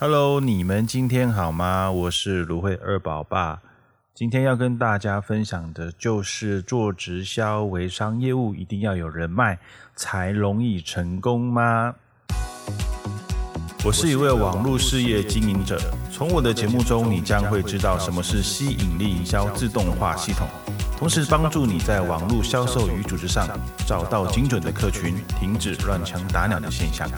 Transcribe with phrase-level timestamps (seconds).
[0.00, 1.90] Hello，你们今天好吗？
[1.90, 3.60] 我是芦荟二宝爸。
[4.14, 9.58] 今天要跟大家分享的就是做直销微商业务，一定要有人脉
[9.96, 11.96] 才容易成功吗？
[13.84, 15.80] 我是一位网络事业经营者，
[16.12, 20.46] 从我的节目中，你将会知道什么是吸引力营销自动化系统，
[20.96, 23.48] 同时帮助你在网络销售与组织上
[23.84, 27.10] 找到精准的客群，停止乱枪打鸟的现象。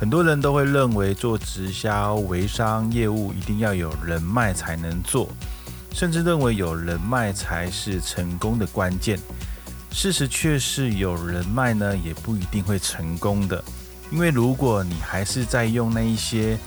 [0.00, 5.28] 很多人都会认为做直销、微商业务一定要有人脉才能做，
[5.92, 9.18] 甚至认为有人脉才是成功的关键。
[9.92, 13.62] 事实却是，有人脉呢也不一定会成功的。
[14.10, 16.58] 因为如果你还是在用那一些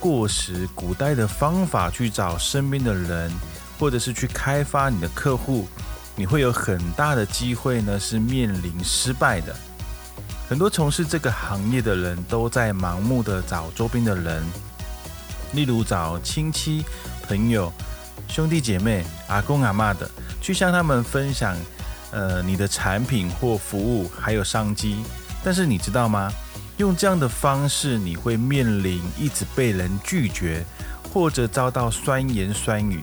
[0.00, 3.30] 过时、古代的方法去找身边的人，
[3.78, 5.68] 或者是去开发你的客户，
[6.16, 9.54] 你会有很大的机会呢是面临失败的。
[10.48, 14.42] 很多从事这个行业的人都在盲目的找周边的人，
[15.52, 16.82] 例如找亲戚、
[17.28, 17.70] 朋友、
[18.28, 21.54] 兄弟姐妹、阿公阿妈的，去向他们分享，
[22.12, 25.04] 呃，你的产品或服务还有商机。
[25.44, 26.32] 但是你知道吗？
[26.78, 30.64] 用这样的方式，你会面临一直被人拒绝，
[31.12, 33.02] 或者遭到酸言酸语。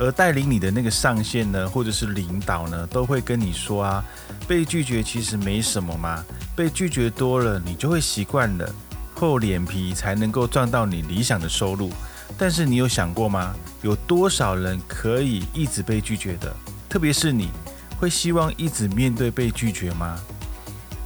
[0.00, 4.02] 而带领你的那个上线呢，或者是领导呢，都会跟你说啊，
[4.48, 6.24] 被拒绝其实没什么嘛，
[6.56, 8.74] 被拒绝多了，你就会习惯了，
[9.14, 11.92] 厚脸皮才能够赚到你理想的收入。
[12.38, 13.54] 但是你有想过吗？
[13.82, 16.50] 有多少人可以一直被拒绝的？
[16.88, 17.50] 特别是你
[17.98, 20.18] 会希望一直面对被拒绝吗？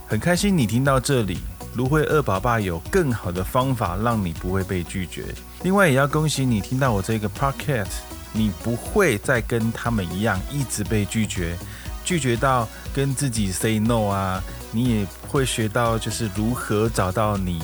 [0.07, 1.39] 很开心你听到这里，
[1.75, 5.25] 芦荟二宝爸有更好的方法让你不会被拒绝。
[5.65, 7.89] 另外也要恭喜你听到我这个 Pocket。
[8.37, 11.57] 你不会再跟他们一样一直被拒绝，
[12.05, 14.43] 拒绝到跟自己 say no 啊！
[14.73, 17.63] 你也会学到就是如何找到你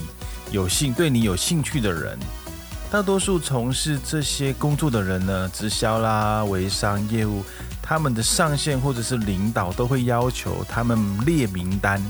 [0.53, 2.17] 有兴对你有兴趣的人。
[2.89, 7.45] 大多数从事这些工作的人呢，直销啦、微商业务，
[7.83, 12.01] 他们的上线或者是领导都会要求他们列名单。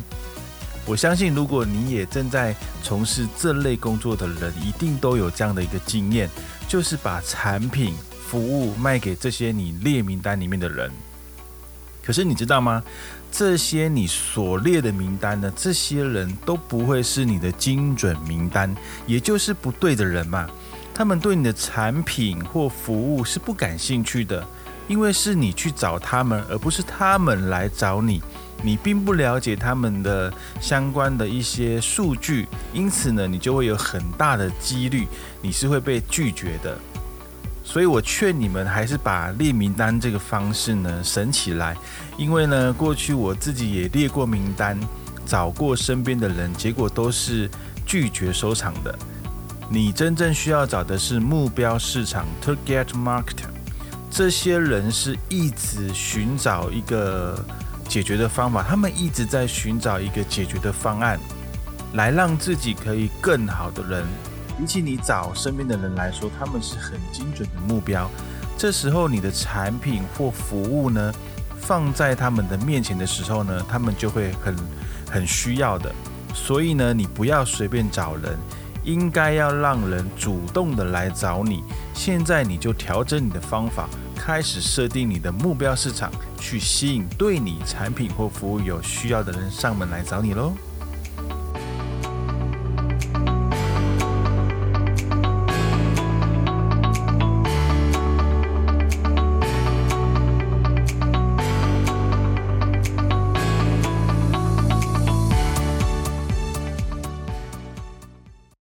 [0.87, 6.29] 我相信，如果你也正在从事这类工作的人，一定都有这样的一个经验，
[6.69, 7.95] 就是把产品。
[8.31, 10.89] 服务卖给这些你列名单里面的人，
[12.01, 12.81] 可是你知道吗？
[13.33, 15.53] 这些你所列的名单呢？
[15.57, 18.73] 这些人都不会是你的精准名单，
[19.05, 20.49] 也就是不对的人嘛。
[20.95, 24.47] 他们对你的产品或服务是不感兴趣的，
[24.87, 28.23] 因为是你去找他们，而不是他们来找你。
[28.63, 35.09] 你并不了解他们的相关的一些数据，因此呢，你就会有很大的几率
[35.43, 36.79] 你是会被拒绝的。
[37.71, 41.77] 所以我劝你们还是把列名单这个方式呢省起来，
[42.19, 44.77] 因为呢过去我自己也列过名单，
[45.25, 47.49] 找过身边的人，结果都是
[47.87, 48.93] 拒绝收场的。
[49.69, 53.45] 你真正需要找的是目标市场 （target market），
[54.11, 57.41] 这些人是一直寻找一个
[57.89, 61.21] 解决的方法，他们一直在寻找一个解决的方案，
[61.93, 64.05] 来让自己可以更好的人。
[64.61, 68.11] 比起你找身边的人来说，他们是很精准的目标。
[68.59, 71.11] 这时候，你的产品或服务呢，
[71.59, 74.55] 放在他们的面前的时候呢，他们就会很
[75.11, 75.91] 很需要的。
[76.35, 78.37] 所以呢，你不要随便找人，
[78.85, 81.65] 应该要让人主动的来找你。
[81.95, 90.53] 现在你就调整你的方法，开始设定你的目标市场，去吸引对你产品或服务有需要的人上门来找你喽。